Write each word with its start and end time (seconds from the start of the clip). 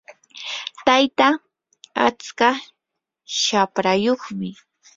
tayta 0.85 1.27
atska 2.05 2.49
shaprayuqmi. 3.41 4.49